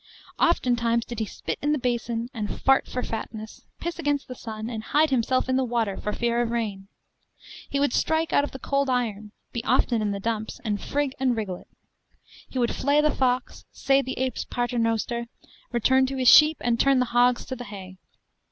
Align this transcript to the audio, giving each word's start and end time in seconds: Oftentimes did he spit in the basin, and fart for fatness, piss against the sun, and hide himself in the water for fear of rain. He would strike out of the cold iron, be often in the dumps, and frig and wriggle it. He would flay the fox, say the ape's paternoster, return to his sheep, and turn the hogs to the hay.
Oftentimes 0.39 1.05
did 1.05 1.19
he 1.19 1.27
spit 1.27 1.59
in 1.61 1.73
the 1.73 1.77
basin, 1.77 2.27
and 2.33 2.59
fart 2.59 2.87
for 2.87 3.03
fatness, 3.03 3.67
piss 3.79 3.99
against 3.99 4.27
the 4.27 4.33
sun, 4.33 4.67
and 4.67 4.81
hide 4.83 5.11
himself 5.11 5.47
in 5.47 5.57
the 5.57 5.63
water 5.63 5.95
for 5.95 6.11
fear 6.11 6.41
of 6.41 6.49
rain. 6.49 6.87
He 7.69 7.79
would 7.79 7.93
strike 7.93 8.33
out 8.33 8.43
of 8.43 8.49
the 8.49 8.57
cold 8.57 8.89
iron, 8.89 9.31
be 9.53 9.63
often 9.63 10.01
in 10.01 10.09
the 10.09 10.19
dumps, 10.19 10.59
and 10.65 10.79
frig 10.79 11.11
and 11.19 11.37
wriggle 11.37 11.57
it. 11.57 11.67
He 12.49 12.57
would 12.57 12.73
flay 12.73 12.99
the 12.99 13.11
fox, 13.13 13.65
say 13.71 14.01
the 14.01 14.17
ape's 14.17 14.43
paternoster, 14.43 15.27
return 15.71 16.07
to 16.07 16.17
his 16.17 16.27
sheep, 16.27 16.57
and 16.61 16.79
turn 16.79 16.97
the 16.97 17.05
hogs 17.13 17.45
to 17.45 17.55
the 17.55 17.65
hay. 17.65 17.99